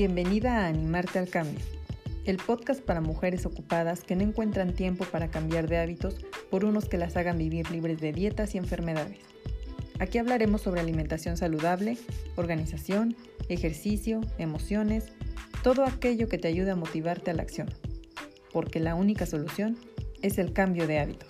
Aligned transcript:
Bienvenida 0.00 0.64
a 0.64 0.68
Animarte 0.68 1.18
al 1.18 1.28
Cambio, 1.28 1.60
el 2.24 2.38
podcast 2.38 2.80
para 2.80 3.02
mujeres 3.02 3.44
ocupadas 3.44 4.02
que 4.02 4.16
no 4.16 4.22
encuentran 4.22 4.72
tiempo 4.72 5.04
para 5.04 5.30
cambiar 5.30 5.68
de 5.68 5.76
hábitos 5.76 6.16
por 6.50 6.64
unos 6.64 6.88
que 6.88 6.96
las 6.96 7.18
hagan 7.18 7.36
vivir 7.36 7.70
libres 7.70 8.00
de 8.00 8.14
dietas 8.14 8.54
y 8.54 8.56
enfermedades. 8.56 9.18
Aquí 9.98 10.16
hablaremos 10.16 10.62
sobre 10.62 10.80
alimentación 10.80 11.36
saludable, 11.36 11.98
organización, 12.36 13.14
ejercicio, 13.50 14.22
emociones, 14.38 15.12
todo 15.62 15.84
aquello 15.84 16.30
que 16.30 16.38
te 16.38 16.48
ayude 16.48 16.70
a 16.70 16.76
motivarte 16.76 17.30
a 17.30 17.34
la 17.34 17.42
acción, 17.42 17.68
porque 18.54 18.80
la 18.80 18.94
única 18.94 19.26
solución 19.26 19.76
es 20.22 20.38
el 20.38 20.54
cambio 20.54 20.86
de 20.86 20.98
hábitos. 20.98 21.28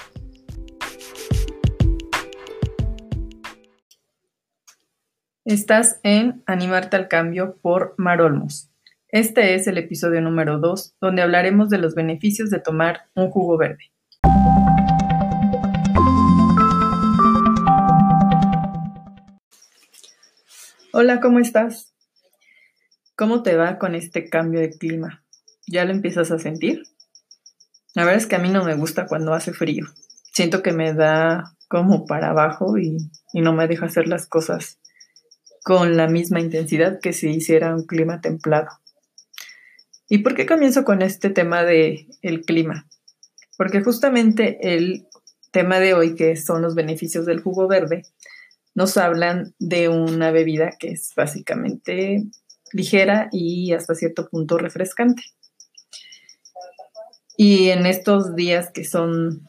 Estás 5.46 6.00
en 6.02 6.42
Animarte 6.44 6.98
al 6.98 7.08
Cambio 7.08 7.56
por 7.62 7.94
Marolmos. 7.96 8.68
Este 9.08 9.54
es 9.54 9.66
el 9.66 9.78
episodio 9.78 10.20
número 10.20 10.58
2, 10.58 10.96
donde 11.00 11.22
hablaremos 11.22 11.70
de 11.70 11.78
los 11.78 11.94
beneficios 11.94 12.50
de 12.50 12.60
tomar 12.60 13.08
un 13.14 13.30
jugo 13.30 13.56
verde. 13.56 13.90
Hola, 20.92 21.20
¿cómo 21.22 21.38
estás? 21.38 21.94
¿Cómo 23.16 23.42
te 23.42 23.56
va 23.56 23.78
con 23.78 23.94
este 23.94 24.28
cambio 24.28 24.60
de 24.60 24.68
clima? 24.68 25.24
¿Ya 25.66 25.86
lo 25.86 25.92
empiezas 25.92 26.30
a 26.30 26.38
sentir? 26.38 26.82
La 27.94 28.04
verdad 28.04 28.20
es 28.20 28.26
que 28.26 28.36
a 28.36 28.40
mí 28.40 28.50
no 28.50 28.62
me 28.62 28.74
gusta 28.74 29.06
cuando 29.06 29.32
hace 29.32 29.54
frío. 29.54 29.86
Siento 30.34 30.62
que 30.62 30.72
me 30.72 30.92
da 30.92 31.54
como 31.66 32.04
para 32.04 32.28
abajo 32.28 32.76
y, 32.76 33.10
y 33.32 33.40
no 33.40 33.54
me 33.54 33.68
deja 33.68 33.86
hacer 33.86 34.06
las 34.06 34.26
cosas 34.26 34.80
con 35.62 35.96
la 35.96 36.08
misma 36.08 36.40
intensidad 36.40 37.00
que 37.00 37.12
si 37.12 37.28
hiciera 37.28 37.74
un 37.74 37.86
clima 37.86 38.20
templado. 38.20 38.68
¿Y 40.08 40.18
por 40.18 40.34
qué 40.34 40.46
comienzo 40.46 40.84
con 40.84 41.02
este 41.02 41.30
tema 41.30 41.62
de 41.62 42.06
el 42.22 42.42
clima? 42.44 42.86
Porque 43.56 43.82
justamente 43.82 44.74
el 44.74 45.06
tema 45.52 45.78
de 45.78 45.94
hoy, 45.94 46.14
que 46.14 46.36
son 46.36 46.62
los 46.62 46.74
beneficios 46.74 47.26
del 47.26 47.40
jugo 47.40 47.68
verde, 47.68 48.02
nos 48.74 48.96
hablan 48.96 49.54
de 49.58 49.88
una 49.88 50.30
bebida 50.30 50.72
que 50.78 50.90
es 50.90 51.12
básicamente 51.14 52.24
ligera 52.72 53.28
y 53.32 53.72
hasta 53.72 53.94
cierto 53.94 54.28
punto 54.28 54.58
refrescante. 54.58 55.22
Y 57.36 57.70
en 57.70 57.86
estos 57.86 58.34
días 58.34 58.70
que 58.70 58.84
son 58.84 59.46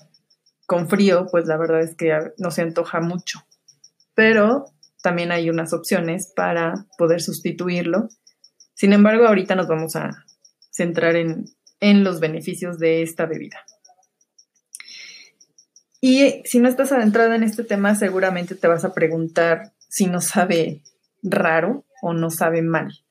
con 0.65 0.89
frío, 0.89 1.27
pues 1.29 1.45
la 1.45 1.57
verdad 1.57 1.81
es 1.81 1.95
que 1.95 2.17
no 2.37 2.51
se 2.51 2.61
antoja 2.61 3.01
mucho. 3.01 3.45
Pero 4.13 4.65
también 5.01 5.31
hay 5.31 5.49
unas 5.49 5.73
opciones 5.73 6.31
para 6.35 6.85
poder 6.97 7.21
sustituirlo. 7.21 8.09
Sin 8.73 8.93
embargo, 8.93 9.27
ahorita 9.27 9.55
nos 9.55 9.67
vamos 9.67 9.95
a 9.95 10.25
centrar 10.71 11.15
en, 11.15 11.45
los 12.03 12.19
beneficios 12.19 12.77
de 12.77 13.01
esta 13.01 13.25
bebida. 13.25 13.65
Y 15.99 16.41
si 16.45 16.59
no 16.59 16.69
estás 16.69 16.91
adentrada 16.91 17.35
en 17.35 17.43
este 17.43 17.63
tema, 17.63 17.95
seguramente 17.95 18.55
te 18.55 18.67
vas 18.67 18.85
a 18.85 18.93
preguntar 18.93 19.73
si 19.87 20.07
no 20.07 20.21
sabe 20.21 20.81
raro 21.21 21.85
o 22.01 22.13
no 22.13 22.29
sabe 22.29 22.61
mal. 22.61 23.03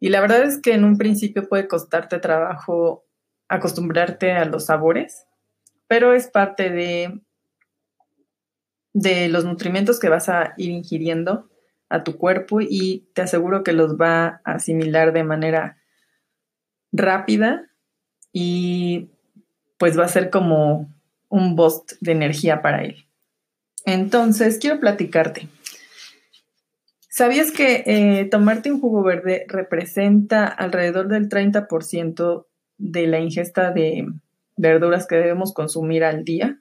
Y 0.00 0.08
la 0.08 0.20
verdad 0.20 0.42
es 0.42 0.60
que 0.60 0.72
en 0.72 0.84
un 0.84 0.98
principio 0.98 1.48
puede 1.48 1.68
costarte 1.68 2.18
trabajo 2.18 3.04
acostumbrarte 3.48 4.32
a 4.32 4.44
los 4.44 4.66
sabores, 4.66 5.26
pero 5.86 6.14
es 6.14 6.28
parte 6.28 6.70
de 6.70 7.20
de 8.94 9.28
los 9.28 9.44
nutrimentos 9.44 10.00
que 10.00 10.08
vas 10.08 10.30
a 10.30 10.54
ir 10.56 10.70
ingiriendo 10.70 11.50
a 11.90 12.04
tu 12.04 12.16
cuerpo 12.16 12.60
y 12.62 13.08
te 13.12 13.22
aseguro 13.22 13.62
que 13.62 13.72
los 13.72 13.96
va 13.96 14.40
a 14.44 14.54
asimilar 14.54 15.12
de 15.12 15.24
manera 15.24 15.78
rápida 16.92 17.70
y 18.32 19.10
pues 19.78 19.98
va 19.98 20.04
a 20.04 20.08
ser 20.08 20.30
como 20.30 20.92
un 21.28 21.56
boost 21.56 21.92
de 22.00 22.12
energía 22.12 22.62
para 22.62 22.84
él. 22.84 23.04
Entonces, 23.84 24.58
quiero 24.58 24.80
platicarte. 24.80 25.48
¿Sabías 27.10 27.52
que 27.52 27.84
eh, 27.86 28.24
tomarte 28.30 28.72
un 28.72 28.80
jugo 28.80 29.02
verde 29.02 29.44
representa 29.48 30.46
alrededor 30.46 31.08
del 31.08 31.28
30% 31.28 32.46
de 32.78 33.06
la 33.06 33.20
ingesta 33.20 33.70
de 33.70 34.06
verduras 34.56 35.06
que 35.06 35.16
debemos 35.16 35.52
consumir 35.52 36.02
al 36.04 36.24
día? 36.24 36.60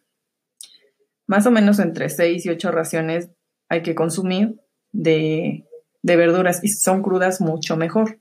Más 1.34 1.48
o 1.48 1.52
menos 1.52 1.80
entre 1.80 2.10
6 2.10 2.46
y 2.46 2.50
8 2.50 2.70
raciones 2.70 3.32
hay 3.68 3.82
que 3.82 3.96
consumir 3.96 4.62
de, 4.92 5.66
verduras 6.04 6.64
y 6.64 6.68
si 6.68 6.80
son 6.80 7.02
crudas 7.02 7.42
mucho 7.42 7.76
mejor. 7.76 8.20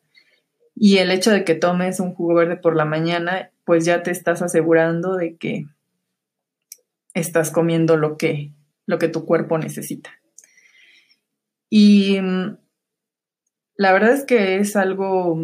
Y 0.75 0.97
el 0.97 1.11
hecho 1.11 1.31
de 1.31 1.45
que 1.45 1.55
tomes 1.55 2.01
un 2.01 2.15
jugo 2.15 2.33
verde 2.33 2.57
por 2.57 2.75
la 2.75 2.87
mañana, 2.87 3.51
pues 3.67 3.85
ya 3.85 4.03
te 4.03 4.11
estás 4.13 4.41
asegurando 4.41 5.15
de 5.17 5.37
que 5.37 5.67
estás 7.13 7.51
comiendo 7.51 7.99
lo 7.99 8.17
que, 8.17 8.53
lo 8.87 8.99
que 8.99 9.09
tu 9.09 9.27
cuerpo 9.27 9.59
necesita. 9.59 10.11
Y 11.69 12.19
mm, 12.19 12.57
la 13.77 13.93
verdad 13.93 14.15
es 14.15 14.25
que 14.25 14.57
es 14.57 14.75
algo, 14.75 15.39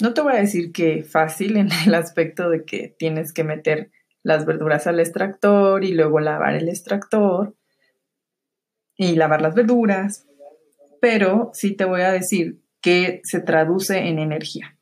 no 0.00 0.12
te 0.12 0.20
voy 0.22 0.32
a 0.32 0.40
decir 0.40 0.72
que 0.72 1.04
fácil 1.04 1.56
en 1.56 1.68
el 1.86 1.94
aspecto 1.94 2.50
de 2.50 2.64
que 2.64 2.88
tienes 2.98 3.32
que 3.32 3.44
meter 3.44 3.92
las 4.22 4.46
verduras 4.46 4.86
al 4.86 5.00
extractor 5.00 5.84
y 5.84 5.92
luego 5.92 6.20
lavar 6.20 6.54
el 6.54 6.68
extractor 6.68 7.56
y 8.96 9.16
lavar 9.16 9.42
las 9.42 9.54
verduras, 9.54 10.26
pero 11.00 11.50
sí 11.54 11.74
te 11.74 11.84
voy 11.84 12.02
a 12.02 12.12
decir 12.12 12.60
que 12.80 13.20
se 13.24 13.40
traduce 13.40 13.98
en 13.98 14.18
energía. 14.18 14.78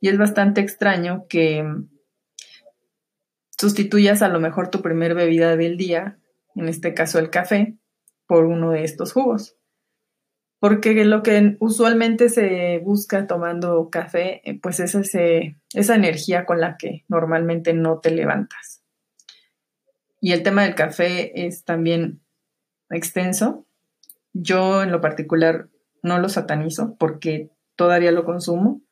Y 0.00 0.08
es 0.08 0.18
bastante 0.18 0.60
extraño 0.60 1.26
que 1.28 1.64
sustituyas 3.56 4.22
a 4.22 4.28
lo 4.28 4.40
mejor 4.40 4.68
tu 4.68 4.82
primer 4.82 5.14
bebida 5.14 5.56
del 5.56 5.76
día, 5.76 6.18
en 6.56 6.68
este 6.68 6.94
caso 6.94 7.18
el 7.18 7.30
café, 7.30 7.76
por 8.26 8.44
uno 8.46 8.72
de 8.72 8.82
estos 8.82 9.12
jugos. 9.12 9.56
Porque 10.62 11.04
lo 11.04 11.24
que 11.24 11.56
usualmente 11.58 12.28
se 12.28 12.78
busca 12.84 13.26
tomando 13.26 13.90
café, 13.90 14.48
eh, 14.48 14.60
pues 14.60 14.78
es 14.78 14.94
ese, 14.94 15.56
esa 15.74 15.96
energía 15.96 16.46
con 16.46 16.60
la 16.60 16.76
que 16.76 17.04
normalmente 17.08 17.72
no 17.74 17.98
te 17.98 18.12
levantas. 18.12 18.80
Y 20.20 20.30
el 20.30 20.44
tema 20.44 20.62
del 20.62 20.76
café 20.76 21.46
es 21.46 21.64
también 21.64 22.20
extenso. 22.90 23.66
Yo 24.34 24.84
en 24.84 24.92
lo 24.92 25.00
particular 25.00 25.68
no 26.00 26.20
lo 26.20 26.28
satanizo 26.28 26.94
porque 26.96 27.50
todavía 27.74 28.12
lo 28.12 28.24
consumo. 28.24 28.82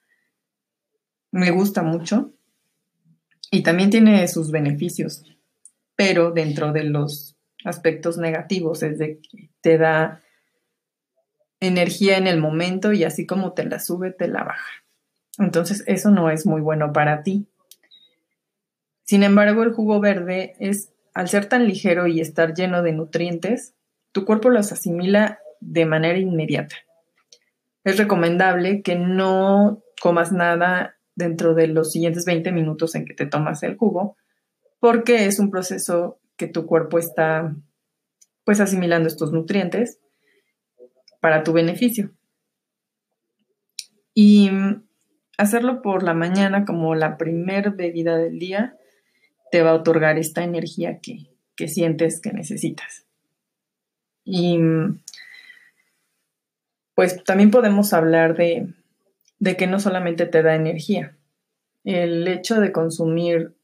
Me 1.31 1.53
gusta 1.53 1.85
mucho 1.85 2.33
y 3.53 3.63
también 3.63 3.91
tiene 3.91 4.27
sus 4.27 4.51
beneficios, 4.51 5.23
pero 5.95 6.33
dentro 6.33 6.73
de 6.73 6.83
los 6.83 7.37
aspectos 7.65 8.19
negativos 8.19 8.83
es 8.83 8.99
de 8.99 9.21
que 9.21 9.51
te 9.61 9.79
da 9.79 10.21
energía 11.61 12.17
en 12.17 12.27
el 12.27 12.41
momento 12.41 12.93
y 12.93 13.05
así 13.05 13.27
como 13.27 13.53
te 13.53 13.65
la 13.65 13.79
sube, 13.79 14.11
te 14.11 14.29
la 14.29 14.45
baja. 14.45 14.71
Entonces 15.39 15.85
eso 15.87 16.11
no 16.11 16.31
es 16.31 16.47
muy 16.47 16.61
bueno 16.61 16.93
para 16.93 17.23
ti. 17.23 17.47
Sin 19.05 19.23
embargo, 19.23 19.63
el 19.63 19.73
jugo 19.73 20.01
verde 20.01 20.55
es 20.59 20.93
al 21.15 21.29
ser 21.29 21.47
tan 21.47 21.67
ligero 21.67 22.07
y 22.07 22.21
estar 22.21 22.55
lleno 22.55 22.83
de 22.83 22.93
nutrientes, 22.93 23.75
tu 24.13 24.25
cuerpo 24.25 24.49
los 24.51 24.73
asimila 24.73 25.41
de 25.61 25.85
manera 25.85 26.19
inmediata. 26.19 26.77
Es 27.85 27.99
recomendable 27.99 28.83
que 28.83 28.97
no 28.97 29.83
comas 30.01 30.33
nada 30.33 30.97
dentro 31.15 31.55
de 31.55 31.67
los 31.67 31.93
siguientes 31.93 32.25
20 32.25 32.53
minutos 32.53 32.95
en 32.95 33.05
que 33.05 33.15
te 33.15 33.27
tomas 33.27 33.63
el 33.63 33.77
jugo, 33.77 34.17
porque 34.79 35.27
es 35.27 35.39
un 35.39 35.51
proceso 35.51 36.19
que 36.37 36.47
tu 36.47 36.67
cuerpo 36.67 36.99
está 36.99 37.55
pues 38.45 38.61
asimilando 38.61 39.09
estos 39.09 39.33
nutrientes 39.33 39.99
para 41.21 41.45
tu 41.45 41.53
beneficio. 41.53 42.11
Y 44.15 44.51
hacerlo 45.39 45.83
por 45.83 46.03
la 46.03 46.15
mañana 46.15 46.65
como 46.65 46.95
la 46.95 47.17
primer 47.17 47.71
bebida 47.71 48.17
del 48.17 48.39
día 48.39 48.77
te 49.51 49.63
va 49.63 49.71
a 49.71 49.75
otorgar 49.75 50.19
esta 50.19 50.45
energía 50.45 51.01
que, 51.01 51.29
sientes 51.69 52.21
que 52.21 52.33
necesitas. 52.33 53.05
Y 54.25 54.59
pues 56.95 57.23
también 57.25 57.51
podemos 57.51 57.93
hablar 57.93 58.35
de, 58.37 58.75
que 59.57 59.67
no 59.67 59.79
solamente 59.79 60.25
te 60.27 60.43
da 60.43 60.55
energía, 60.55 61.17
el 61.85 62.27
hecho 62.29 62.61
de 62.61 62.73
consumir 62.73 63.55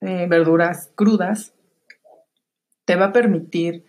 eh, 0.00 0.26
verduras 0.28 0.90
crudas 0.94 1.54
te 2.84 2.96
va 2.96 3.06
a 3.06 3.12
permitir 3.12 3.84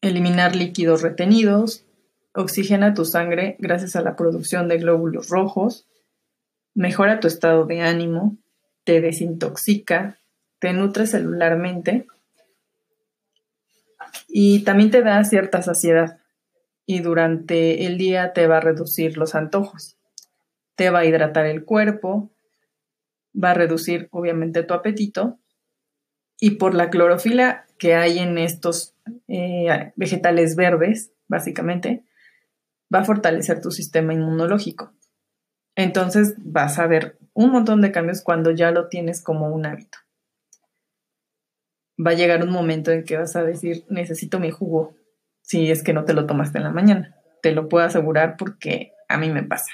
eliminar 0.00 0.54
líquidos 0.54 1.02
retenidos, 1.02 1.84
oxigena 2.32 2.94
tu 2.94 3.04
sangre 3.04 3.56
gracias 3.58 3.96
a 3.96 4.02
la 4.02 4.16
producción 4.16 4.68
de 4.68 4.78
glóbulos 4.78 5.28
rojos, 5.28 5.86
mejora 6.74 7.20
tu 7.20 7.26
estado 7.26 7.64
de 7.64 7.80
ánimo, 7.80 8.36
te 8.84 9.00
desintoxica, 9.00 10.18
te 10.58 10.72
nutre 10.72 11.06
celularmente. 11.06 12.06
Y 14.28 14.64
también 14.64 14.90
te 14.90 15.02
da 15.02 15.22
cierta 15.24 15.62
saciedad. 15.62 16.18
y 16.88 17.00
durante 17.00 17.84
el 17.86 17.98
día 17.98 18.32
te 18.32 18.46
va 18.46 18.58
a 18.58 18.60
reducir 18.60 19.18
los 19.18 19.34
antojos, 19.34 19.96
te 20.76 20.90
va 20.90 21.00
a 21.00 21.04
hidratar 21.04 21.44
el 21.46 21.64
cuerpo, 21.64 22.30
va 23.34 23.50
a 23.50 23.54
reducir 23.54 24.08
obviamente 24.12 24.62
tu 24.62 24.72
apetito. 24.72 25.36
Y 26.38 26.52
por 26.52 26.74
la 26.76 26.88
clorofila 26.90 27.66
que 27.76 27.96
hay 27.96 28.20
en 28.20 28.38
estos 28.38 28.94
eh, 29.28 29.92
vegetales 29.96 30.56
verdes, 30.56 31.12
básicamente, 31.28 32.04
va 32.94 33.00
a 33.00 33.04
fortalecer 33.04 33.60
tu 33.60 33.70
sistema 33.70 34.14
inmunológico. 34.14 34.92
Entonces 35.74 36.34
vas 36.38 36.78
a 36.78 36.86
ver 36.86 37.18
un 37.34 37.50
montón 37.50 37.82
de 37.82 37.92
cambios 37.92 38.22
cuando 38.22 38.50
ya 38.50 38.70
lo 38.70 38.88
tienes 38.88 39.22
como 39.22 39.50
un 39.50 39.66
hábito. 39.66 39.98
Va 42.04 42.12
a 42.12 42.14
llegar 42.14 42.42
un 42.42 42.50
momento 42.50 42.90
en 42.90 43.04
que 43.04 43.16
vas 43.16 43.36
a 43.36 43.42
decir, 43.42 43.84
necesito 43.88 44.40
mi 44.40 44.50
jugo, 44.50 44.94
si 45.42 45.70
es 45.70 45.82
que 45.82 45.92
no 45.92 46.04
te 46.04 46.14
lo 46.14 46.26
tomaste 46.26 46.58
en 46.58 46.64
la 46.64 46.70
mañana. 46.70 47.16
Te 47.42 47.52
lo 47.52 47.68
puedo 47.68 47.84
asegurar 47.84 48.36
porque 48.36 48.92
a 49.08 49.18
mí 49.18 49.30
me 49.30 49.42
pasa. 49.42 49.70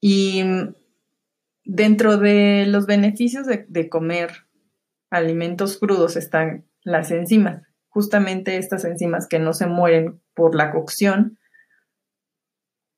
Y 0.00 0.44
dentro 1.64 2.16
de 2.18 2.66
los 2.66 2.86
beneficios 2.86 3.46
de, 3.46 3.64
de 3.68 3.88
comer 3.88 4.46
alimentos 5.10 5.78
crudos 5.78 6.16
están 6.16 6.64
las 6.84 7.10
enzimas, 7.10 7.62
justamente 7.88 8.56
estas 8.56 8.84
enzimas 8.84 9.28
que 9.28 9.38
no 9.38 9.52
se 9.52 9.66
mueren 9.66 10.20
por 10.34 10.54
la 10.54 10.70
cocción 10.70 11.38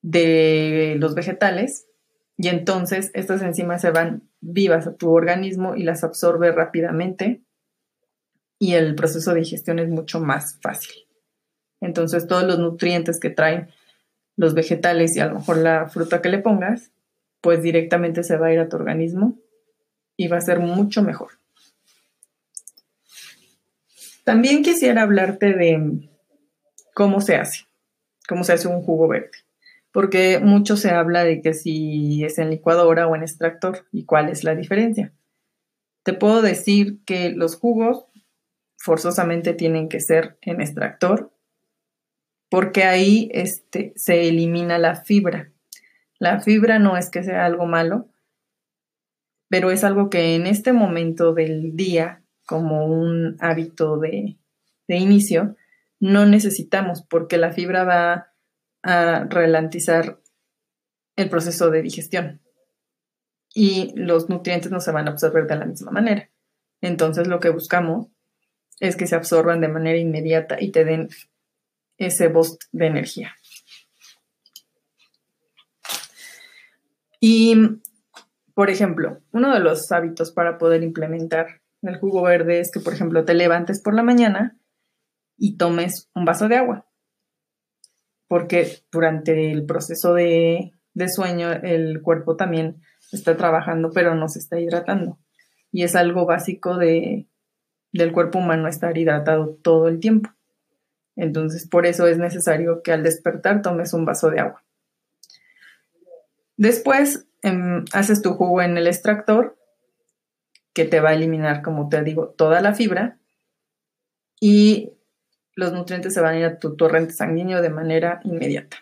de 0.03 0.97
los 0.99 1.15
vegetales 1.15 1.87
y 2.37 2.49
entonces 2.49 3.11
estas 3.15 3.43
enzimas 3.43 3.81
se 3.81 3.91
van 3.91 4.29
vivas 4.41 4.87
a 4.87 4.97
tu 4.97 5.11
organismo 5.11 5.75
y 5.77 5.83
las 5.83 6.05
absorbe 6.05 6.53
rápidamente 6.53 7.43
y 8.59 8.75
el 8.75 8.95
proceso 8.95 9.33
de 9.33 9.41
digestión 9.41 9.79
es 9.79 9.89
mucho 9.89 10.21
más 10.21 10.59
fácil. 10.61 10.95
Entonces 11.81 12.27
todos 12.27 12.45
los 12.45 12.59
nutrientes 12.59 13.21
que 13.21 13.31
traen 13.31 13.69
los 14.37 14.55
vegetales 14.55 15.17
y 15.17 15.21
a 15.21 15.27
lo 15.27 15.37
mejor 15.37 15.59
la 15.59 15.89
fruta 15.89 16.23
que 16.23 16.29
le 16.29 16.39
pongas, 16.39 16.93
pues 17.41 17.63
directamente 17.63 18.23
se 18.23 18.37
va 18.37 18.49
a 18.49 18.53
ir 18.53 18.59
a 18.59 18.69
tu 18.69 18.77
organismo 18.77 19.39
y 20.17 20.29
va 20.29 20.39
a 20.39 20.43
ser 20.43 20.61
mucho 20.61 21.03
mejor. 21.03 21.44
También 24.25 24.63
quisiera 24.63 25.03
hablarte 25.03 25.53
de 25.53 26.09
cómo 26.95 27.21
se 27.21 27.37
hace, 27.37 27.67
cómo 28.27 28.43
se 28.43 28.55
hace 28.55 28.69
un 28.69 28.83
jugo 28.83 29.07
verde, 29.07 29.31
porque 29.93 30.39
mucho 30.39 30.79
se 30.79 30.91
habla 30.91 31.25
de 31.25 31.43
que 31.43 31.53
si 31.53 32.25
es 32.25 32.39
en 32.39 32.49
licuadora 32.49 33.07
o 33.07 33.15
en 33.15 33.23
extractor 33.23 33.87
y 33.93 34.07
cuál 34.07 34.31
es 34.31 34.43
la 34.43 34.55
diferencia. 34.55 35.13
Te 36.05 36.15
puedo 36.15 36.41
decir 36.41 37.05
que 37.05 37.31
los 37.31 37.57
jugos 37.57 38.07
forzosamente 38.79 39.53
tienen 39.53 39.91
que 39.91 40.01
ser 40.01 40.39
en 40.41 40.63
extractor, 40.63 41.31
porque 42.49 42.85
ahí 42.85 43.29
este, 43.33 43.93
se 43.97 44.29
elimina 44.29 44.79
la 44.79 44.97
fibra. 44.97 45.51
La 46.19 46.41
fibra 46.41 46.79
no 46.79 46.97
es 46.97 47.11
que 47.11 47.23
sea 47.23 47.45
algo 47.45 47.67
malo, 47.67 48.09
pero 49.49 49.71
es 49.71 49.85
algo 49.85 50.09
que 50.09 50.35
en 50.35 50.47
este 50.47 50.73
momento 50.73 51.35
del 51.35 51.77
día 51.77 52.24
como 52.47 52.87
un 52.87 53.37
hábito 53.41 53.99
de, 53.99 54.37
inicio, 54.89 55.57
no 56.01 56.27
necesitamos 56.27 57.03
porque 57.03 57.39
la 57.39 57.53
fibra 57.53 57.85
va 57.85 58.33
a 58.83 59.25
ralentizar 59.25 60.21
el 61.17 61.31
proceso 61.31 61.71
de 61.71 61.83
digestión 61.83 62.41
y 63.55 63.93
los 63.97 64.29
nutrientes 64.29 64.71
no 64.71 64.81
se 64.81 64.93
van 64.93 65.09
a 65.09 65.13
absorber 65.13 65.47
de 65.47 65.57
la 65.57 65.65
misma 65.65 65.91
manera. 65.93 66.31
Entonces 66.81 67.29
lo 67.29 67.41
que 67.41 67.51
buscamos 67.51 68.09
es 68.81 68.97
que 68.97 69.07
se 69.07 69.15
absorban 69.15 69.61
de 69.61 69.69
manera 69.69 69.99
inmediata 69.99 70.61
y 70.61 70.71
te 70.73 70.85
den 70.85 71.09
ese 71.97 72.29
boost 72.29 72.65
de 72.73 72.87
energía. 72.87 73.35
Y, 77.21 77.57
por 78.53 78.69
ejemplo, 78.69 79.23
uno 79.33 79.55
de 79.55 79.61
los 79.61 79.91
hábitos 79.93 80.31
para 80.31 80.59
poder 80.59 80.83
implementar 80.83 81.63
el 81.89 81.99
jugo 81.99 82.23
verde 82.23 82.61
es 82.61 82.71
que, 82.71 82.81
por 82.81 82.95
ejemplo, 82.95 83.25
te 83.25 83.35
levantes 83.35 83.81
por 83.81 83.95
la 83.95 84.03
mañana 84.03 84.59
y 85.37 85.57
tomes 85.57 86.11
un 86.15 86.25
vaso 86.25 86.49
de 86.49 86.57
agua. 86.57 86.87
Porque 88.29 88.85
durante 88.91 89.53
el 89.53 89.67
proceso 89.67 90.15
de, 90.15 90.73
sueño 91.09 91.53
el 91.53 92.01
cuerpo 92.03 92.37
también 92.37 92.81
está 93.13 93.37
trabajando, 93.37 93.91
pero 93.93 94.15
no 94.15 94.29
se 94.29 94.39
está 94.39 94.59
hidratando. 94.59 95.19
Y 95.71 95.83
es 95.83 95.95
algo 95.95 96.25
básico 96.25 96.79
de, 96.79 97.29
del 97.93 98.13
cuerpo 98.13 98.39
humano 98.39 98.69
estar 98.69 98.97
hidratado 98.97 99.59
todo 99.63 99.89
el 99.89 100.01
tiempo. 100.01 100.31
Entonces, 101.17 101.69
por 101.69 101.87
eso 101.87 102.07
es 102.07 102.19
necesario 102.19 102.83
que 102.83 102.93
al 102.93 103.03
despertar 103.03 103.63
tomes 103.63 103.93
un 103.93 104.05
vaso 104.05 104.31
de 104.31 104.41
agua. 104.41 104.65
Después, 106.57 107.27
em, 107.43 107.85
haces 107.93 108.23
tu 108.23 108.35
jugo 108.35 108.63
en 108.63 108.77
el 108.79 108.87
extractor 108.87 109.57
que 110.75 110.85
te 110.85 111.01
va 111.01 111.11
a 111.11 111.15
eliminar, 111.15 111.63
como 111.63 111.89
te 111.89 112.03
digo, 112.03 112.29
toda 112.29 112.61
la 112.61 112.75
fibra 112.75 113.19
y 114.41 114.93
los 115.55 115.73
nutrientes 115.73 116.13
se 116.13 116.21
van 116.21 116.35
a 116.35 116.39
ir 116.39 116.45
a 116.45 116.59
tu 116.59 116.77
torrente 116.77 117.15
sanguíneo 117.15 117.63
de 117.63 117.71
manera 117.71 118.21
inmediata. 118.25 118.79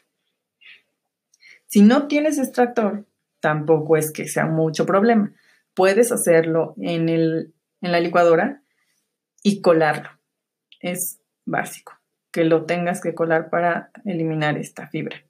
Si 1.66 1.82
no 1.82 2.08
tienes 2.08 2.38
extractor, 2.38 3.06
tampoco 3.40 3.96
es 3.96 4.10
que 4.10 4.26
sea 4.26 4.46
mucho 4.46 4.86
problema. 4.86 5.32
Puedes 5.74 6.12
hacerlo 6.12 6.74
en, 6.80 7.08
el, 7.08 7.54
en 7.82 7.92
la 7.92 8.00
licuadora 8.00 8.62
y 9.42 9.60
colarlo. 9.60 10.08
Es 10.80 11.20
básico 11.44 11.92
que 12.30 12.44
lo 12.44 12.64
tengas 12.64 13.02
que 13.02 13.14
colar 13.14 13.50
para 13.50 13.90
eliminar 14.04 14.56
esta 14.56 14.88
fibra. 14.88 15.22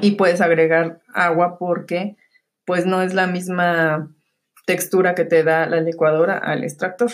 Y 0.00 0.12
puedes 0.12 0.40
agregar 0.40 1.02
agua 1.12 1.58
porque 1.58 2.16
pues 2.64 2.86
no 2.86 3.02
es 3.02 3.12
la 3.12 3.26
misma 3.26 4.14
textura 4.66 5.14
que 5.14 5.24
te 5.24 5.42
da 5.42 5.66
la 5.66 5.80
licuadora 5.80 6.38
al 6.38 6.64
extractor. 6.64 7.10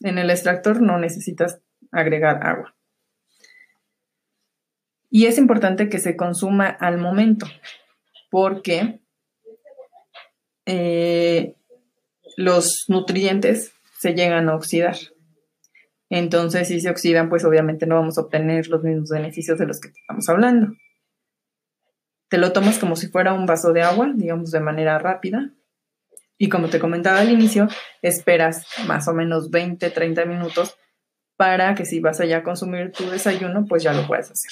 En 0.00 0.18
el 0.18 0.30
extractor 0.30 0.80
no 0.80 0.98
necesitas 0.98 1.60
agregar 1.90 2.46
agua. 2.46 2.76
Y 5.10 5.26
es 5.26 5.38
importante 5.38 5.88
que 5.88 5.98
se 5.98 6.16
consuma 6.16 6.66
al 6.68 6.98
momento, 6.98 7.46
porque 8.30 9.00
eh, 10.66 11.54
los 12.36 12.84
nutrientes 12.88 13.72
se 13.98 14.14
llegan 14.14 14.48
a 14.48 14.56
oxidar. 14.56 14.96
Entonces, 16.10 16.68
si 16.68 16.80
se 16.80 16.90
oxidan, 16.90 17.28
pues 17.28 17.44
obviamente 17.44 17.86
no 17.86 17.96
vamos 17.96 18.18
a 18.18 18.22
obtener 18.22 18.68
los 18.68 18.82
mismos 18.82 19.10
beneficios 19.10 19.58
de 19.58 19.66
los 19.66 19.80
que 19.80 19.88
estamos 19.88 20.28
hablando. 20.28 20.74
Te 22.28 22.38
lo 22.38 22.52
tomas 22.52 22.78
como 22.78 22.96
si 22.96 23.08
fuera 23.08 23.32
un 23.32 23.46
vaso 23.46 23.72
de 23.72 23.82
agua, 23.82 24.12
digamos 24.14 24.50
de 24.50 24.60
manera 24.60 24.98
rápida, 24.98 25.52
y 26.38 26.48
como 26.48 26.68
te 26.68 26.78
comentaba 26.78 27.20
al 27.20 27.30
inicio, 27.30 27.68
esperas 28.02 28.66
más 28.86 29.08
o 29.08 29.14
menos 29.14 29.50
20, 29.50 29.90
30 29.90 30.24
minutos 30.26 30.76
para 31.36 31.74
que 31.74 31.84
si 31.84 32.00
vas 32.00 32.20
allá 32.20 32.38
a 32.38 32.42
consumir 32.42 32.92
tu 32.92 33.08
desayuno, 33.10 33.66
pues 33.66 33.82
ya 33.82 33.92
lo 33.92 34.06
puedes 34.06 34.30
hacer. 34.30 34.50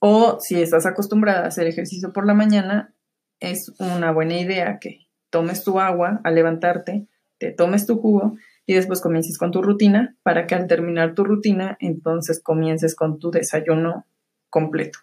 O 0.00 0.38
si 0.40 0.62
estás 0.62 0.86
acostumbrada 0.86 1.44
a 1.44 1.48
hacer 1.48 1.66
ejercicio 1.66 2.12
por 2.12 2.26
la 2.26 2.34
mañana, 2.34 2.94
es 3.40 3.72
una 3.78 4.12
buena 4.12 4.38
idea 4.38 4.78
que 4.80 5.06
tomes 5.30 5.64
tu 5.64 5.80
agua 5.80 6.20
al 6.24 6.34
levantarte, 6.34 7.06
te 7.38 7.52
tomes 7.52 7.86
tu 7.86 8.00
jugo 8.00 8.36
y 8.66 8.74
después 8.74 9.00
comiences 9.00 9.38
con 9.38 9.50
tu 9.50 9.62
rutina 9.62 10.16
para 10.22 10.46
que 10.46 10.54
al 10.54 10.66
terminar 10.66 11.14
tu 11.14 11.24
rutina, 11.24 11.76
entonces 11.80 12.40
comiences 12.40 12.94
con 12.94 13.18
tu 13.18 13.30
desayuno 13.30 14.06
completo. 14.50 15.00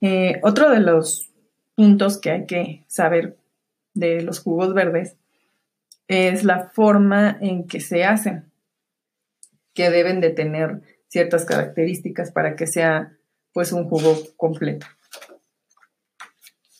Eh, 0.00 0.38
otro 0.42 0.70
de 0.70 0.80
los 0.80 1.28
puntos 1.78 2.18
que 2.18 2.32
hay 2.32 2.44
que 2.44 2.84
saber 2.88 3.36
de 3.94 4.20
los 4.22 4.40
jugos 4.40 4.74
verdes 4.74 5.14
es 6.08 6.42
la 6.42 6.70
forma 6.70 7.38
en 7.40 7.68
que 7.68 7.78
se 7.78 8.02
hacen, 8.02 8.50
que 9.74 9.88
deben 9.88 10.20
de 10.20 10.30
tener 10.30 10.82
ciertas 11.06 11.44
características 11.44 12.32
para 12.32 12.56
que 12.56 12.66
sea 12.66 13.16
pues 13.52 13.70
un 13.70 13.88
jugo 13.88 14.18
completo. 14.36 14.86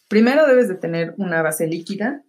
Primero 0.08 0.48
debes 0.48 0.66
de 0.66 0.74
tener 0.74 1.14
una 1.16 1.42
base 1.42 1.68
líquida 1.68 2.24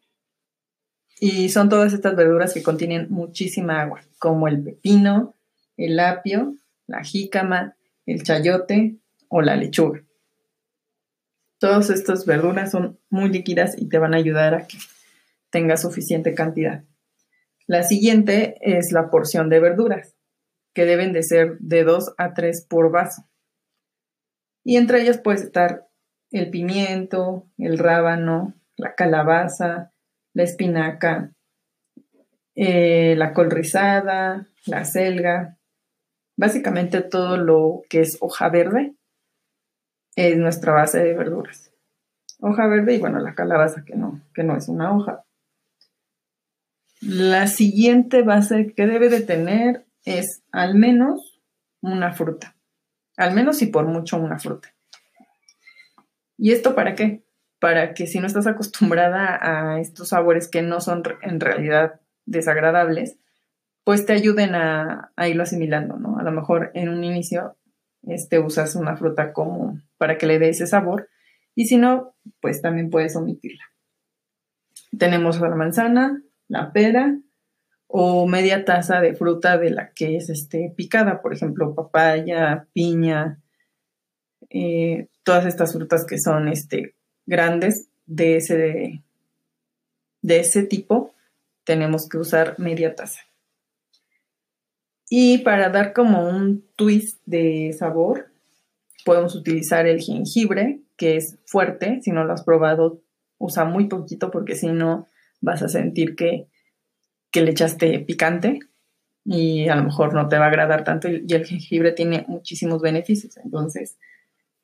y 1.19 1.49
son 1.49 1.69
todas 1.69 1.91
estas 1.93 2.15
verduras 2.15 2.53
que 2.53 2.61
contienen 2.61 3.07
muchísima 3.09 3.81
agua, 3.81 4.01
como 4.19 4.47
el 4.47 4.61
pepino, 4.61 5.33
el 5.75 5.99
apio, 5.99 6.53
la 6.85 7.03
jícama, 7.03 7.75
el 8.05 8.21
chayote 8.21 8.97
o 9.27 9.41
la 9.41 9.55
lechuga. 9.55 10.03
Todas 11.59 11.89
estas 11.89 12.25
verduras 12.25 12.71
son 12.71 12.99
muy 13.09 13.29
líquidas 13.29 13.75
y 13.77 13.89
te 13.89 13.99
van 13.99 14.13
a 14.13 14.17
ayudar 14.17 14.53
a 14.55 14.65
que 14.65 14.77
tengas 15.49 15.81
suficiente 15.81 16.33
cantidad. 16.33 16.85
La 17.67 17.83
siguiente 17.83 18.57
es 18.61 18.93
la 18.93 19.09
porción 19.09 19.49
de 19.49 19.59
verduras, 19.59 20.15
que 20.73 20.85
deben 20.85 21.11
de 21.11 21.21
ser 21.21 21.57
de 21.59 21.83
2 21.83 22.13
a 22.17 22.33
3 22.33 22.65
por 22.65 22.91
vaso. 22.91 23.27
Y 24.63 24.77
entre 24.77 25.01
ellas 25.01 25.19
puede 25.19 25.39
estar 25.39 25.87
el 26.31 26.49
pimiento, 26.49 27.49
el 27.57 27.77
rábano, 27.77 28.55
la 28.77 28.95
calabaza, 28.95 29.91
la 30.33 30.43
espinaca, 30.43 31.33
eh, 32.55 33.15
la 33.17 33.33
col 33.33 33.51
rizada, 33.51 34.47
la 34.65 34.85
selga, 34.85 35.57
básicamente 36.37 37.01
todo 37.01 37.35
lo 37.35 37.81
que 37.89 37.99
es 37.99 38.17
hoja 38.21 38.47
verde 38.47 38.95
es 40.15 40.37
nuestra 40.37 40.73
base 40.73 40.99
de 40.99 41.13
verduras. 41.13 41.73
Hoja 42.39 42.67
verde 42.67 42.95
y 42.95 42.99
bueno, 42.99 43.19
la 43.19 43.35
calabaza 43.35 43.83
que 43.85 43.95
no, 43.95 44.21
que 44.33 44.43
no 44.43 44.55
es 44.55 44.69
una 44.69 44.95
hoja. 44.95 45.25
La 47.01 47.47
siguiente 47.47 48.23
base 48.23 48.73
que 48.73 48.87
debe 48.87 49.09
de 49.09 49.21
tener 49.21 49.85
es 50.05 50.43
al 50.51 50.75
menos 50.75 51.41
una 51.81 52.13
fruta. 52.13 52.55
Al 53.17 53.33
menos 53.33 53.61
y 53.61 53.67
por 53.67 53.85
mucho 53.85 54.17
una 54.17 54.39
fruta. 54.39 54.73
¿Y 56.37 56.53
esto 56.53 56.75
para 56.75 56.95
qué? 56.95 57.25
Para 57.59 57.93
que 57.93 58.07
si 58.07 58.19
no 58.19 58.27
estás 58.27 58.47
acostumbrada 58.47 59.37
a 59.41 59.81
estos 59.81 60.09
sabores 60.09 60.47
que 60.47 60.61
no 60.61 60.79
son 60.79 61.03
en 61.21 61.39
realidad 61.39 61.99
desagradables, 62.25 63.17
pues 63.83 64.05
te 64.05 64.13
ayuden 64.13 64.55
a, 64.55 65.11
irlo 65.27 65.43
asimilando, 65.43 65.97
¿no? 65.97 66.17
A 66.17 66.23
lo 66.23 66.31
mejor 66.31 66.71
en 66.75 66.89
un 66.89 67.03
inicio 67.03 67.57
este, 68.07 68.39
usas 68.39 68.75
una 68.75 68.97
fruta 68.97 69.33
como 69.33 69.79
para 69.97 70.17
que 70.17 70.27
le 70.27 70.39
dé 70.39 70.49
ese 70.49 70.67
sabor 70.67 71.09
y 71.55 71.65
si 71.65 71.77
no, 71.77 72.15
pues 72.41 72.61
también 72.61 72.89
puedes 72.89 73.15
omitirla. 73.15 73.63
Tenemos 74.97 75.39
la 75.39 75.55
manzana, 75.55 76.23
la 76.47 76.71
pera 76.71 77.19
o 77.87 78.27
media 78.27 78.65
taza 78.65 79.01
de 79.01 79.15
fruta 79.15 79.57
de 79.57 79.71
la 79.71 79.91
que 79.91 80.15
es 80.15 80.29
este, 80.29 80.73
picada, 80.75 81.21
por 81.21 81.33
ejemplo, 81.33 81.75
papaya, 81.75 82.67
piña, 82.73 83.41
eh, 84.49 85.07
todas 85.23 85.45
estas 85.45 85.73
frutas 85.73 86.05
que 86.05 86.19
son 86.19 86.47
este, 86.47 86.95
grandes 87.25 87.89
de 88.05 88.37
ese, 88.37 89.03
de 90.21 90.39
ese 90.39 90.63
tipo, 90.63 91.13
tenemos 91.63 92.07
que 92.07 92.17
usar 92.17 92.59
media 92.59 92.95
taza. 92.95 93.21
Y 95.09 95.39
para 95.39 95.69
dar 95.69 95.91
como 95.93 96.29
un 96.29 96.63
twist 96.75 97.19
de 97.25 97.73
sabor, 97.77 98.27
podemos 99.03 99.35
utilizar 99.35 99.87
el 99.87 100.01
jengibre, 100.01 100.81
que 100.97 101.15
es 101.17 101.39
fuerte. 101.45 101.99
Si 102.03 102.11
no 102.11 102.23
lo 102.23 102.33
has 102.33 102.43
probado, 102.43 103.01
usa 103.39 103.65
muy 103.65 103.87
poquito 103.87 104.29
porque 104.29 104.55
si 104.55 104.67
no 104.67 105.07
vas 105.41 105.63
a 105.63 105.67
sentir 105.67 106.15
que, 106.15 106.47
que 107.31 107.41
le 107.41 107.51
echaste 107.51 107.99
picante 107.99 108.59
y 109.25 109.67
a 109.67 109.75
lo 109.75 109.83
mejor 109.83 110.13
no 110.13 110.27
te 110.27 110.37
va 110.37 110.45
a 110.45 110.49
agradar 110.49 110.83
tanto. 110.83 111.07
Y 111.09 111.25
el 111.33 111.45
jengibre 111.45 111.91
tiene 111.91 112.25
muchísimos 112.27 112.79
beneficios. 112.81 113.37
Entonces, 113.37 113.97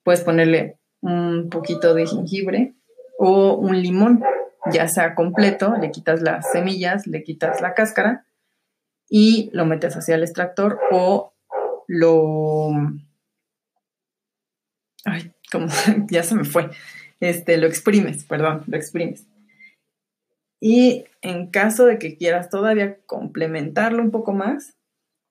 puedes 0.03 0.21
ponerle 0.21 0.77
un 1.01 1.49
poquito 1.49 1.95
de 1.95 2.05
jengibre 2.05 2.75
o 3.17 3.55
un 3.55 3.81
limón, 3.81 4.23
ya 4.71 4.87
sea 4.87 5.15
completo, 5.15 5.75
le 5.79 5.89
quitas 5.89 6.21
las 6.21 6.51
semillas, 6.51 7.07
le 7.07 7.23
quitas 7.23 7.61
la 7.61 7.73
cáscara 7.73 8.25
y 9.09 9.49
lo 9.53 9.65
metes 9.65 9.95
hacia 9.95 10.15
el 10.15 10.23
extractor 10.23 10.79
o 10.91 11.33
lo... 11.87 12.71
Ay, 15.05 15.31
como 15.51 15.67
ya 16.09 16.23
se 16.23 16.35
me 16.35 16.43
fue. 16.43 16.69
Este, 17.19 17.57
lo 17.57 17.67
exprimes, 17.67 18.23
perdón, 18.25 18.63
lo 18.67 18.77
exprimes. 18.77 19.25
Y 20.59 21.05
en 21.21 21.51
caso 21.51 21.85
de 21.85 21.99
que 21.99 22.17
quieras 22.17 22.49
todavía 22.49 22.97
complementarlo 23.05 24.01
un 24.01 24.11
poco 24.11 24.33
más, 24.33 24.75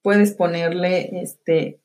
puedes 0.03 0.33
ponerle 0.33 1.23
este 1.23 1.81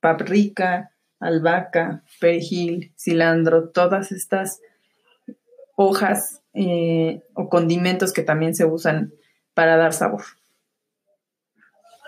paprika, 0.00 0.92
albahaca, 1.18 2.02
perejil, 2.20 2.92
cilantro, 2.96 3.68
todas 3.68 4.12
estas 4.12 4.60
hojas 5.76 6.42
eh, 6.54 7.22
o 7.34 7.48
condimentos 7.48 8.12
que 8.12 8.22
también 8.22 8.54
se 8.54 8.64
usan 8.64 9.12
para 9.54 9.76
dar 9.76 9.92
sabor. 9.92 10.22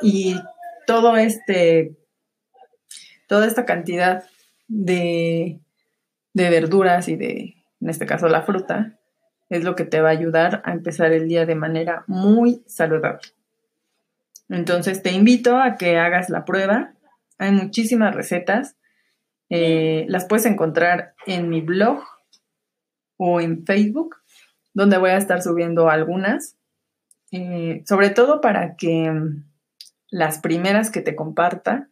Y 0.03 0.41
todo 0.87 1.17
este, 1.17 1.97
toda 3.29 3.47
esta 3.47 3.65
cantidad 3.65 4.25
de, 4.69 5.61
de 6.35 6.51
verduras 6.51 7.09
y 7.09 7.17
de, 7.17 7.55
en 7.81 7.91
este 7.91 8.07
caso, 8.07 8.29
la 8.29 8.43
fruta, 8.43 8.99
es 9.49 9.65
lo 9.65 9.75
que 9.75 9.85
te 9.85 10.01
va 10.01 10.09
a 10.09 10.13
ayudar 10.13 10.63
a 10.65 10.73
empezar 10.73 11.13
el 11.13 11.29
día 11.29 11.45
de 11.45 11.55
manera 11.55 12.05
muy 12.07 12.63
saludable. 12.67 13.21
Entonces 14.49 15.03
te 15.03 15.13
invito 15.13 15.59
a 15.59 15.77
que 15.77 15.99
hagas 15.99 16.31
la 16.31 16.45
prueba. 16.45 16.95
Hay 17.39 17.53
muchísimas 17.53 18.15
recetas. 18.15 18.77
Eh, 19.51 20.07
las 20.09 20.25
puedes 20.25 20.47
encontrar 20.47 21.15
en 21.27 21.51
mi 21.51 21.61
blog 21.61 22.03
o 23.19 23.41
en 23.41 23.65
Facebook, 23.67 24.17
donde 24.73 24.99
voy 24.99 25.11
a 25.11 25.19
estar 25.19 25.43
subiendo 25.43 25.91
algunas, 25.91 26.57
eh, 27.31 27.83
sobre 27.87 28.11
todo 28.11 28.41
para 28.41 28.77
que 28.77 29.13
las 30.13 30.39
primeras 30.39 30.91
que 30.91 31.01
te 31.01 31.17
comparta 31.17 31.89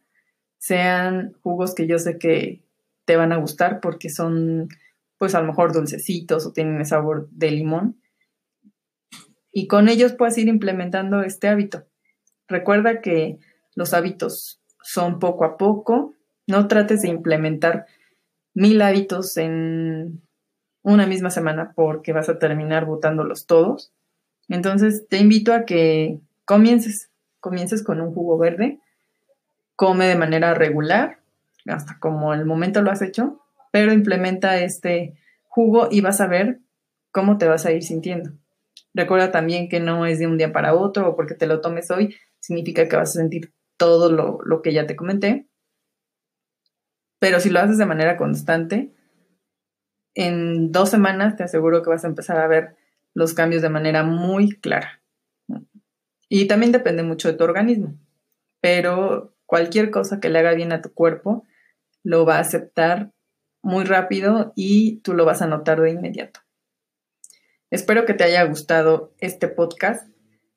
sean 0.59 1.33
jugos 1.41 1.73
que 1.73 1.87
yo 1.87 1.97
sé 1.97 2.19
que 2.19 2.61
te 3.03 3.17
van 3.17 3.31
a 3.31 3.37
gustar 3.37 3.81
porque 3.81 4.09
son 4.09 4.69
pues 5.17 5.33
a 5.33 5.41
lo 5.41 5.47
mejor 5.47 5.73
dulcecitos 5.73 6.45
o 6.45 6.53
tienen 6.53 6.77
el 6.77 6.85
sabor 6.85 7.27
de 7.31 7.51
limón. 7.51 7.99
Y 9.51 9.67
con 9.67 9.89
ellos 9.89 10.13
puedes 10.13 10.37
ir 10.37 10.47
implementando 10.47 11.23
este 11.23 11.47
hábito. 11.47 11.85
Recuerda 12.47 13.01
que 13.01 13.39
los 13.75 13.93
hábitos 13.93 14.61
son 14.83 15.19
poco 15.19 15.43
a 15.43 15.57
poco. 15.57 16.13
No 16.45 16.67
trates 16.67 17.01
de 17.01 17.09
implementar 17.09 17.87
mil 18.53 18.81
hábitos 18.83 19.35
en 19.37 20.21
una 20.83 21.07
misma 21.07 21.31
semana 21.31 21.73
porque 21.75 22.13
vas 22.13 22.29
a 22.29 22.37
terminar 22.37 22.85
botándolos 22.85 23.47
todos. 23.47 23.91
Entonces 24.47 25.07
te 25.07 25.17
invito 25.17 25.53
a 25.53 25.65
que 25.65 26.19
comiences 26.45 27.10
comiences 27.41 27.83
con 27.83 27.99
un 27.99 28.13
jugo 28.13 28.37
verde, 28.37 28.79
come 29.75 30.07
de 30.07 30.15
manera 30.15 30.53
regular, 30.53 31.19
hasta 31.65 31.99
como 31.99 32.33
el 32.33 32.45
momento 32.45 32.81
lo 32.81 32.91
has 32.91 33.01
hecho, 33.01 33.41
pero 33.71 33.91
implementa 33.91 34.57
este 34.59 35.15
jugo 35.49 35.89
y 35.91 36.01
vas 36.01 36.21
a 36.21 36.27
ver 36.27 36.59
cómo 37.11 37.37
te 37.37 37.47
vas 37.47 37.65
a 37.65 37.71
ir 37.71 37.83
sintiendo. 37.83 38.31
Recuerda 38.93 39.31
también 39.31 39.67
que 39.67 39.79
no 39.79 40.05
es 40.05 40.19
de 40.19 40.27
un 40.27 40.37
día 40.37 40.53
para 40.53 40.75
otro 40.75 41.09
o 41.09 41.15
porque 41.15 41.35
te 41.35 41.47
lo 41.47 41.61
tomes 41.61 41.91
hoy, 41.91 42.15
significa 42.39 42.87
que 42.87 42.95
vas 42.95 43.09
a 43.09 43.19
sentir 43.19 43.53
todo 43.77 44.11
lo, 44.11 44.39
lo 44.43 44.61
que 44.61 44.73
ya 44.73 44.85
te 44.85 44.95
comenté. 44.95 45.47
Pero 47.19 47.39
si 47.39 47.49
lo 47.49 47.59
haces 47.59 47.77
de 47.77 47.85
manera 47.85 48.17
constante, 48.17 48.91
en 50.15 50.71
dos 50.71 50.89
semanas 50.89 51.35
te 51.35 51.43
aseguro 51.43 51.81
que 51.81 51.89
vas 51.89 52.03
a 52.03 52.07
empezar 52.07 52.37
a 52.37 52.47
ver 52.47 52.75
los 53.13 53.33
cambios 53.33 53.61
de 53.61 53.69
manera 53.69 54.03
muy 54.03 54.51
clara. 54.59 55.00
Y 56.33 56.47
también 56.47 56.71
depende 56.71 57.03
mucho 57.03 57.27
de 57.27 57.37
tu 57.37 57.43
organismo, 57.43 57.93
pero 58.61 59.35
cualquier 59.45 59.91
cosa 59.91 60.21
que 60.21 60.29
le 60.29 60.39
haga 60.39 60.53
bien 60.53 60.71
a 60.71 60.81
tu 60.81 60.93
cuerpo 60.93 61.43
lo 62.03 62.25
va 62.25 62.37
a 62.37 62.39
aceptar 62.39 63.11
muy 63.61 63.83
rápido 63.83 64.53
y 64.55 65.01
tú 65.01 65.13
lo 65.13 65.25
vas 65.25 65.41
a 65.41 65.47
notar 65.47 65.81
de 65.81 65.89
inmediato. 65.89 66.39
Espero 67.69 68.05
que 68.05 68.13
te 68.13 68.23
haya 68.23 68.45
gustado 68.45 69.13
este 69.19 69.49
podcast. 69.49 70.07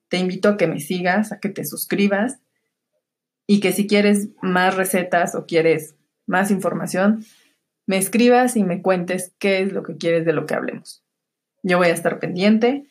Te 0.07 0.19
invito 0.19 0.51
a 0.51 0.57
que 0.57 0.69
me 0.69 0.79
sigas, 0.79 1.33
a 1.33 1.41
que 1.41 1.49
te 1.49 1.65
suscribas 1.65 2.39
y 3.49 3.59
que 3.59 3.73
si 3.73 3.89
quieres 3.89 4.29
más 4.43 4.77
recetas 4.77 5.35
o 5.35 5.45
quieres 5.45 5.97
más 6.25 6.53
información, 6.53 7.25
me 7.85 7.99
escribas 7.99 8.55
y 8.55 8.63
me 8.63 8.81
cuentes 8.81 9.35
qué 9.41 9.63
es 9.63 9.73
lo 9.73 9.83
que 9.83 9.97
quieres 9.97 10.25
de 10.25 10.35
lo 10.35 10.47
que 10.47 10.55
hablemos. 10.55 11.03
Yo 11.65 11.79
voy 11.79 11.89
a 11.89 11.95
estar 11.95 12.21
pendiente 12.21 12.87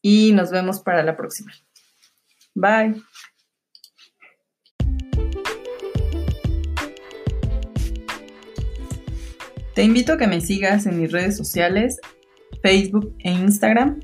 y 0.00 0.32
nos 0.32 0.50
vemos 0.50 0.80
para 0.80 1.02
la 1.02 1.18
próxima. 1.18 1.52
Bye. 2.54 3.02
Te 9.74 9.82
invito 9.82 10.12
a 10.12 10.18
que 10.18 10.26
me 10.26 10.42
sigas 10.42 10.84
en 10.84 11.00
mis 11.00 11.10
redes 11.10 11.34
sociales, 11.34 11.98
Facebook 12.62 13.16
e 13.20 13.30
Instagram, 13.30 14.00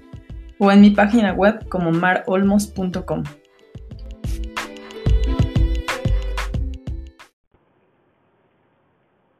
o 0.58 0.72
en 0.72 0.80
mi 0.80 0.90
página 0.90 1.34
web 1.34 1.68
como 1.68 1.92
marolmos.com. 1.92 3.22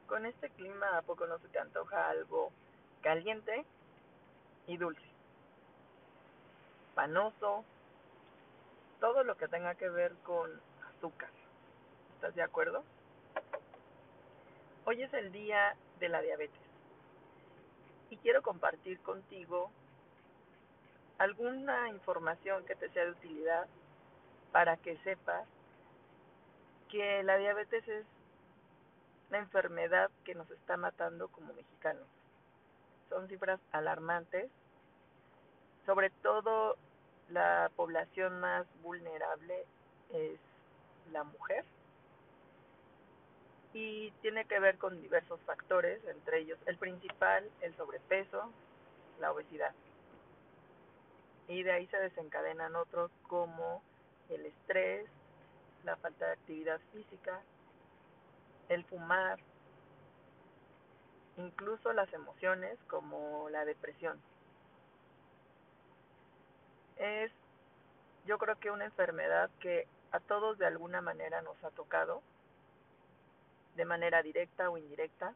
Con 0.05 0.25
este 0.27 0.49
clima, 0.51 0.97
¿a 0.99 1.01
poco 1.01 1.25
no 1.25 1.39
se 1.39 1.47
te 1.47 1.57
antoja 1.57 2.09
algo 2.09 2.51
caliente 3.01 3.65
y 4.67 4.77
dulce? 4.77 5.01
Panoso, 6.93 7.63
todo 8.99 9.23
lo 9.23 9.37
que 9.37 9.47
tenga 9.47 9.75
que 9.75 9.89
ver 9.89 10.13
con 10.23 10.49
azúcar. 10.95 11.29
¿Estás 12.15 12.35
de 12.35 12.41
acuerdo? 12.41 12.83
Hoy 14.85 15.03
es 15.03 15.13
el 15.13 15.31
día 15.31 15.75
de 15.99 16.09
la 16.09 16.21
diabetes 16.21 16.59
y 18.09 18.17
quiero 18.17 18.41
compartir 18.41 18.99
contigo 19.01 19.71
alguna 21.17 21.89
información 21.89 22.65
que 22.65 22.75
te 22.75 22.89
sea 22.89 23.05
de 23.05 23.11
utilidad 23.11 23.67
para 24.51 24.77
que 24.77 24.97
sepas 24.99 25.47
que 26.89 27.23
la 27.23 27.37
diabetes 27.37 27.87
es 27.87 28.05
la 29.29 29.37
enfermedad 29.37 30.09
que 30.25 30.33
nos 30.33 30.49
está 30.49 30.75
matando 30.75 31.27
como 31.27 31.53
mexicanos. 31.53 32.07
Son 33.09 33.27
cifras 33.27 33.59
alarmantes, 33.71 34.49
sobre 35.85 36.09
todo 36.09 36.77
la 37.31 37.69
población 37.75 38.39
más 38.39 38.65
vulnerable 38.81 39.65
es 40.13 40.39
la 41.11 41.23
mujer 41.23 41.63
y 43.73 44.11
tiene 44.21 44.45
que 44.45 44.59
ver 44.59 44.77
con 44.77 44.99
diversos 45.01 45.39
factores, 45.41 46.03
entre 46.05 46.39
ellos 46.39 46.57
el 46.65 46.77
principal, 46.77 47.47
el 47.61 47.75
sobrepeso, 47.75 48.51
la 49.19 49.31
obesidad. 49.31 49.73
Y 51.47 51.63
de 51.63 51.71
ahí 51.71 51.87
se 51.87 51.97
desencadenan 51.97 52.75
otros 52.75 53.11
como 53.27 53.81
el 54.29 54.45
estrés, 54.45 55.07
la 55.83 55.95
falta 55.97 56.25
de 56.27 56.33
actividad 56.33 56.79
física, 56.93 57.41
el 58.69 58.83
fumar, 58.85 59.39
incluso 61.37 61.93
las 61.93 62.11
emociones 62.13 62.77
como 62.87 63.49
la 63.49 63.65
depresión. 63.65 64.19
Es 66.99 67.31
yo 68.25 68.37
creo 68.37 68.59
que 68.59 68.69
una 68.69 68.85
enfermedad 68.85 69.49
que 69.59 69.87
a 70.11 70.19
todos 70.19 70.57
de 70.59 70.67
alguna 70.67 71.01
manera 71.01 71.41
nos 71.41 71.61
ha 71.63 71.71
tocado, 71.71 72.21
de 73.75 73.85
manera 73.85 74.21
directa 74.21 74.69
o 74.69 74.77
indirecta, 74.77 75.33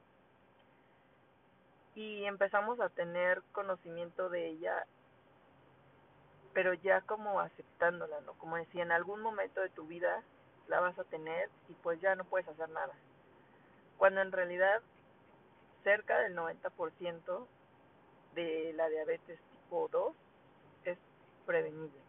y 1.96 2.24
empezamos 2.26 2.80
a 2.80 2.90
tener 2.90 3.42
conocimiento 3.52 4.30
de 4.30 4.48
ella, 4.48 4.86
pero 6.54 6.74
ya 6.74 7.02
como 7.02 7.40
aceptándola, 7.40 8.22
¿no? 8.22 8.34
Como 8.34 8.58
decía, 8.58 8.84
en 8.84 8.92
algún 8.92 9.22
momento 9.22 9.62
de 9.62 9.70
tu 9.70 9.86
vida 9.86 10.22
la 10.68 10.80
vas 10.80 10.98
a 11.00 11.04
tener 11.04 11.50
y 11.70 11.74
pues 11.74 12.00
ya 12.02 12.16
no 12.16 12.26
puedes 12.26 12.48
hacer 12.48 12.70
nada. 12.70 12.94
Cuando 13.98 14.22
en 14.22 14.32
realidad 14.32 14.82
cerca 15.84 16.20
del 16.20 16.36
90% 16.36 17.48
de 18.36 18.74
la 18.74 18.90
diabetes 18.90 19.40
tipo 19.52 19.88
2 19.92 20.16
es 21.44 21.46
prevenible. 21.46 22.03